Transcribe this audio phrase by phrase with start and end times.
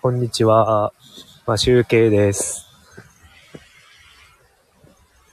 [0.00, 0.92] こんにちは。
[1.44, 2.68] まあ、集計です。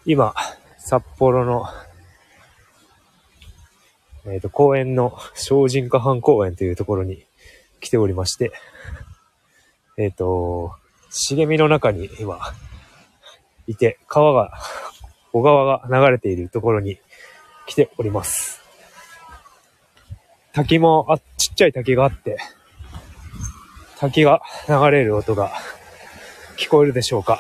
[0.08, 0.34] 今、
[0.80, 1.68] 札幌の、
[4.26, 7.28] えっ、と、公園の精進湖畔公園というところに
[7.80, 8.54] 来ておりまして、
[10.00, 10.74] えっ、と、
[11.12, 12.40] 茂みの中に今、
[13.68, 14.52] いて、川が、
[15.32, 16.98] 小川が流れているところに
[17.68, 18.64] 来ております。
[20.54, 22.40] 滝も、あ、ちっちゃい滝があって、
[24.00, 25.52] 滝が流れる音が
[26.58, 27.40] 聞こえるでしょうか。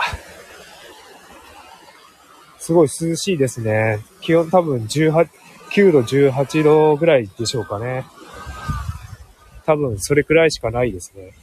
[2.57, 3.99] すごい涼しいですね。
[4.21, 5.29] 気温多分18、
[5.71, 8.05] 9度、18度ぐらいでしょうかね。
[9.65, 11.34] 多分それくらいしかないですね。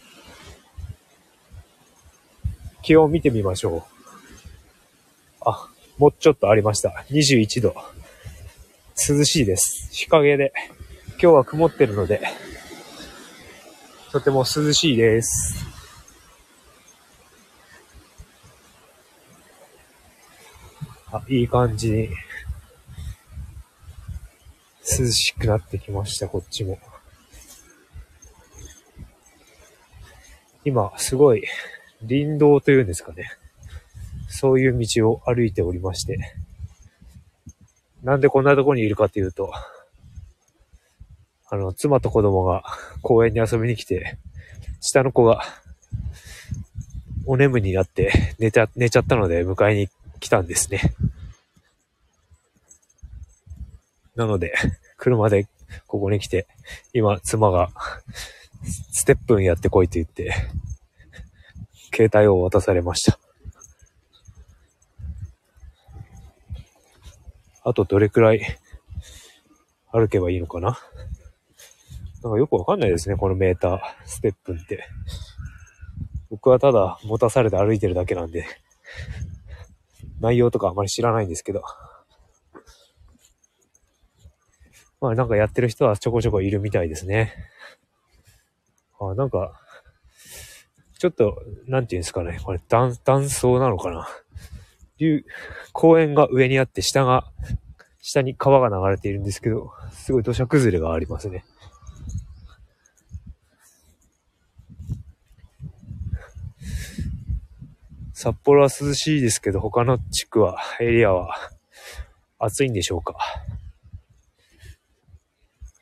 [2.83, 3.83] 気温見てみましょう。
[5.45, 7.05] あ、もうちょっとありました。
[7.11, 7.75] 21度。
[9.09, 9.89] 涼しいです。
[9.93, 10.53] 日陰で。
[11.11, 12.21] 今日は曇ってるので、
[14.13, 15.57] とても涼しいです。
[21.11, 22.11] あ、いい感じに
[24.99, 26.79] 涼しくなってきました、こっちも。
[30.67, 31.45] 今、すごい
[32.07, 33.31] 林道というんですかね。
[34.29, 36.19] そういう道を歩いておりまして。
[38.03, 39.51] なんでこんなとこにいるかというと、
[41.53, 42.65] あの、妻と子供が
[43.03, 44.17] 公園に遊びに来て、
[44.81, 45.43] 下の子が
[47.27, 50.95] お眠になって寝ちゃ、寝ちゃったので迎えに来たんですね。
[54.17, 54.55] なので、
[54.97, 55.47] 車で
[55.87, 56.47] ここに来て、
[56.95, 57.69] 今妻が
[58.91, 60.33] ステップンやってこいと言って、
[61.95, 63.19] 携帯を渡されました。
[67.63, 68.41] あとどれくらい
[69.91, 70.79] 歩けばいいのかな？
[72.23, 74.87] なんかよくわかんないですね、このメーター、ステップって。
[76.31, 78.47] 僕はただ持たされて歩いてるだけなんで、
[80.21, 81.63] 内容とかあまり知らないんですけど。
[85.01, 87.35] まあなんかやってる人はちょこちょこいるみたいですね。
[89.01, 89.61] あなんか、
[90.99, 94.09] ちょっと、なんていうんですかね、これ断、断層なのかな。
[94.99, 95.25] 流、
[95.73, 97.27] 公園が上にあって下が、
[98.01, 101.45] 下に川が流れているんですけど、すごい土砂崩れがありますね。
[108.23, 111.35] 札幌は涼しいですけど、他の地区は、エリアは
[112.39, 113.17] 暑いんでしょうか。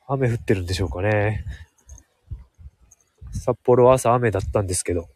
[0.07, 1.45] 雨降ってるんでしょうかね。
[3.33, 5.11] 札幌は朝雨だったんですけど、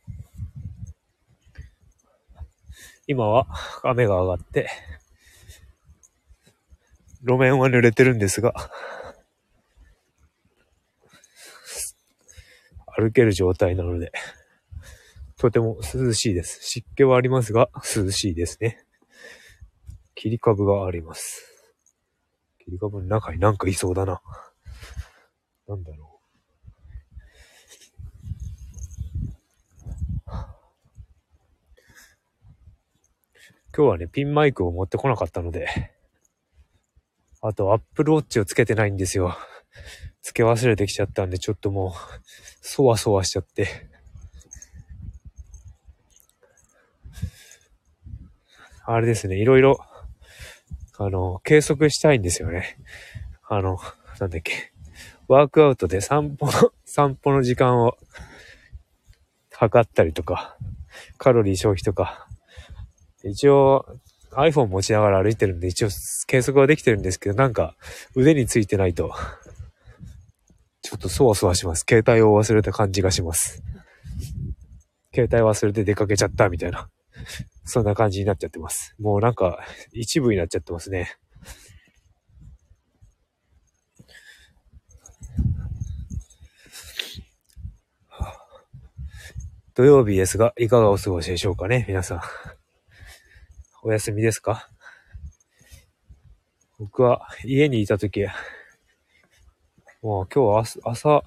[3.06, 3.46] 今は
[3.82, 4.68] 雨が上がって、
[7.22, 8.52] 路面は濡れてるんですが、
[12.94, 14.12] 歩ける状態なので、
[15.38, 16.60] とても涼しいです。
[16.62, 18.84] 湿気はありますが、涼しいですね。
[20.14, 21.50] 切り株があります。
[22.64, 24.22] 切り株の中になんかいそうだな。
[25.66, 26.14] なんだろう。
[33.76, 35.66] 今日はね、ピンマイクを持ってこなかったので、
[37.40, 39.36] あと、アップルウォッチをつけてないんですよ。
[40.22, 41.92] つけ忘れてきちゃったんで、ちょっともう、
[42.62, 43.93] そわそわしちゃって。
[48.86, 49.78] あれですね、いろいろ、
[50.98, 52.78] あの、計測したいんですよね。
[53.48, 53.78] あの、
[54.20, 54.72] なんだっけ。
[55.26, 56.52] ワークアウトで散歩の、
[56.84, 57.96] 散歩の時間を
[59.50, 60.58] 測ったりとか、
[61.16, 62.28] カロリー消費とか、
[63.22, 63.86] 一応
[64.32, 65.88] iPhone 持ちながら歩いてるんで一応
[66.26, 67.76] 計測はできてるんですけど、なんか
[68.14, 69.14] 腕についてないと、
[70.82, 71.86] ちょっとそわそわします。
[71.88, 73.62] 携帯を忘れた感じがします。
[75.14, 76.90] 携帯忘れて出かけちゃったみたいな。
[77.64, 78.94] そんな感じになっちゃってます。
[79.00, 81.16] もうなんか一部になっちゃってますね。
[89.74, 92.20] 土曜日ですが、いかがお過ごしでしょうかね、皆さん。
[93.82, 94.68] お休みですか？
[96.78, 98.20] 僕は家にいたとき、
[100.00, 101.24] もう今日は朝、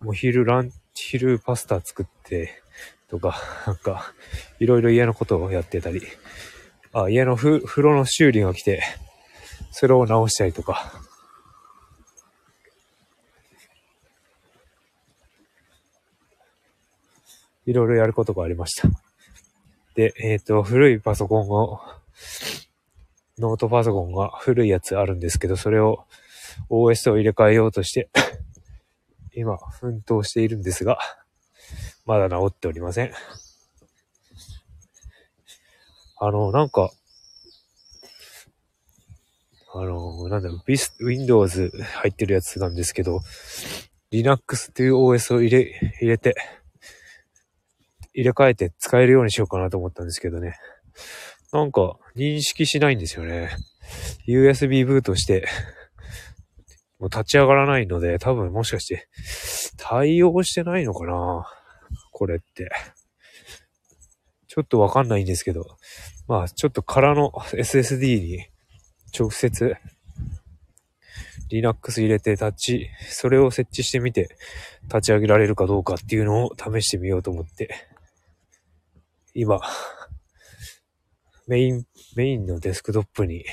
[0.00, 2.62] もう昼ラン、昼パスタ作ってて、
[3.08, 3.36] とか、
[3.66, 4.12] なんか、
[4.58, 6.02] いろいろ家のことをやってたり、
[6.92, 8.82] あ、家のふ風呂の修理が来て、
[9.70, 10.92] それを直したりとか、
[17.66, 18.88] いろいろやることがありました。
[19.94, 21.80] で、えっ、と、古いパソコンを、
[23.38, 26.06] ノートパソコンが古いやつあるんですけど、それを
[26.70, 28.08] OS を入れ替えようとして、
[29.34, 30.98] 今、奮闘しているんですが、
[32.06, 33.12] まだ治っておりません。
[36.18, 36.90] あの、なんか、
[39.74, 43.20] あの、なんだろう、ビス、Windows 入ってるやつなんですけど、
[44.10, 46.34] Linux っていう OS を入れ、入れて、
[48.14, 50.54] 入れ替えて使えるようにしようかなと思ったんですけどね。
[51.52, 53.50] なんか、認識しないんですよね。
[54.26, 55.46] USB ブートして、
[56.98, 59.08] もう立ち上がらないので、多分もしかして、
[59.76, 61.46] 対応してないのかな
[62.16, 62.70] これって。
[64.46, 65.66] ちょっとわかんないんですけど、
[66.26, 68.46] まあ、ちょっと空の SSD に
[69.16, 69.76] 直接
[71.50, 74.30] Linux 入れて立ち、それを設置してみて
[74.84, 77.68] 立ち上げられるかどうかっていうのを試してみようと思って、
[79.34, 79.60] 今、
[81.46, 81.84] メイン、
[82.14, 83.44] メインのデスクトップに、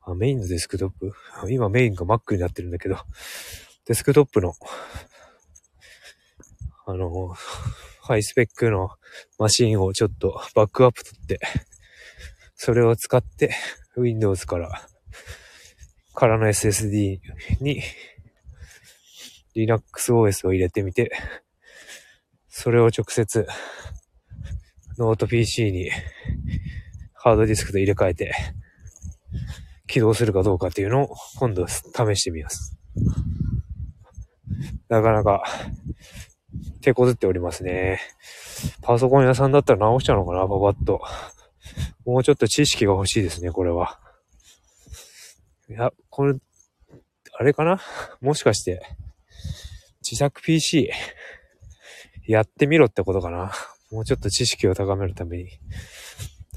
[0.00, 1.12] あ、メインのデスクトップ？
[1.50, 2.96] 今メインが Mac になってるんだけど、
[3.84, 4.54] デスクトップの、
[6.88, 7.34] あの、
[8.00, 8.90] ハイスペックの
[9.40, 11.40] マシンをちょっとバックアップ取って、
[12.54, 13.52] それを使って
[13.96, 14.70] Windows から、
[16.14, 17.18] からの SSD
[17.60, 17.82] に
[19.56, 21.10] Linux OS を入れてみて、
[22.48, 23.48] それを直接
[24.96, 25.90] ノート PC に
[27.14, 28.32] ハードディスクと入れ替えて
[29.88, 31.82] 起動するかどうかっていうのを今度試
[32.14, 32.78] してみます。
[34.88, 35.42] なかなか
[36.86, 37.98] 手こずっておりますね。
[38.80, 41.02] パソコン屋さんだったら直しちゃうのかな、パパッと。
[42.04, 43.98] もうちょっと知識が欲しいですね、これは。
[45.68, 46.36] いや、これ、
[47.36, 47.80] あれかな？
[48.20, 48.86] もしかして、
[50.00, 50.92] 自作 PC
[52.28, 53.50] やってみろってことかな？
[53.90, 55.48] もうちょっと知識を高めるために。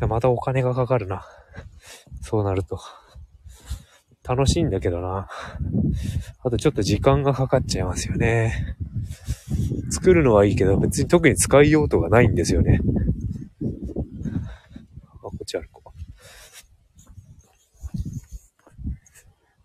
[0.08, 1.26] またお金がかかるな。
[2.22, 2.80] そうなると。
[4.24, 5.28] 楽しいんだけどな。
[6.44, 8.76] あとちょっと時間がかかっちゃいますよね。
[9.90, 12.80] 作るのはいいけど、別に特に使いようとがないんですよね。
[15.06, 15.94] あ、こっち歩こ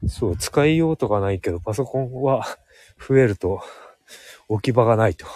[0.03, 0.09] う。
[0.09, 2.45] そう、使いようとがないけど、パソコンは
[3.07, 3.63] 増えると
[4.49, 5.27] 置き場がないと。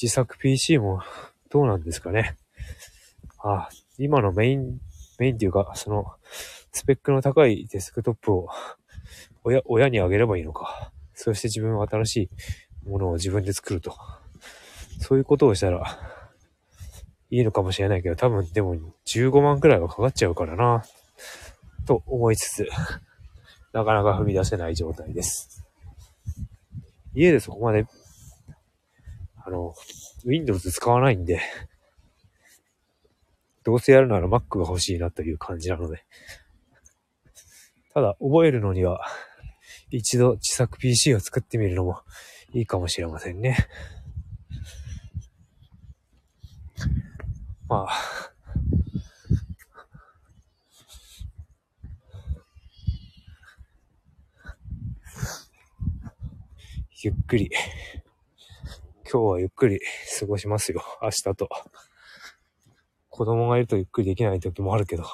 [0.00, 1.02] 自作 PC も
[1.50, 2.36] どうなんですかね。
[3.42, 3.68] あ、
[3.98, 4.78] 今のメイン、
[5.18, 6.06] メインっていうか、その、
[6.72, 8.48] スペックの高いデスクトップを
[9.44, 10.92] 親、親にあげればいいのか。
[11.14, 12.16] そして自分は新し
[12.84, 13.96] いものを自分で作ると。
[15.00, 15.98] そういうことをしたら、
[17.30, 18.76] いいのかもしれないけど、多分でも
[19.06, 20.82] 15万くらいはかかっちゃうからな、
[21.86, 22.68] と思いつつ、
[23.72, 25.64] なかなか踏み出せない状態です。
[27.14, 27.86] 家でそこまで、
[29.44, 29.74] あの、
[30.24, 31.40] Windows 使わないんで、
[33.64, 36.04] どうせやるなら Mac が欲しいなという感じなので。
[37.92, 39.04] ただ、覚えるのには、
[39.90, 42.00] 一度自作 PC を作ってみるのも
[42.52, 43.56] いいかもしれませんね。
[47.68, 48.32] まあ、
[57.02, 57.50] ゆっくり、
[59.10, 59.80] 今日はゆっくり
[60.18, 60.82] 過ごしますよ。
[61.00, 61.48] 明日と。
[63.08, 65.04] 子供がいるとゆっくりできない時もあるけど。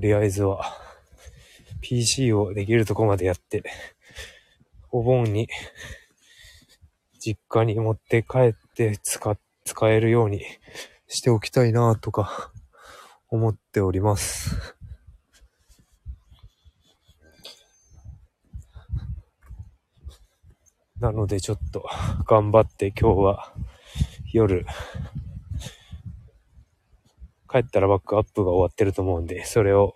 [0.00, 0.64] とりあえずは、
[1.82, 3.62] PC をできるとこまでやって、
[4.90, 5.46] お盆に、
[7.18, 9.36] 実家に持って帰って使、
[9.66, 10.42] 使えるように
[11.06, 12.50] しておきたいなとか、
[13.28, 14.74] 思っております。
[20.98, 21.84] なのでちょっと
[22.26, 23.52] 頑張って今日は
[24.32, 24.64] 夜
[27.50, 29.94] 帰ったらバックアップが終わってると思うんで、 それを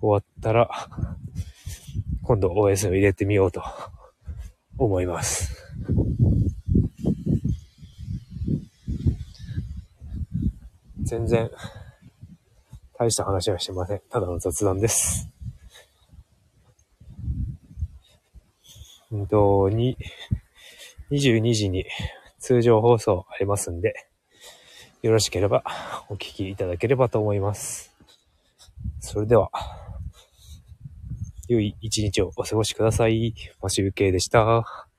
[0.00, 0.70] 終わったら、
[2.22, 3.62] 今度 OS を入れてみようと
[4.78, 5.54] 思います。
[11.02, 11.50] 全然
[12.94, 14.00] 大した話はしてません。
[14.08, 15.28] ただの雑談です。
[19.10, 19.98] うんと、に、
[21.10, 21.84] 22時に
[22.38, 24.08] 通常放送ありますんで、
[25.02, 25.64] よろしければ
[26.08, 27.92] お聞きいただければと思います。
[29.00, 29.50] それでは、
[31.48, 33.34] 良い一日をお過ごしください。
[33.60, 34.91] マシュウケイでした。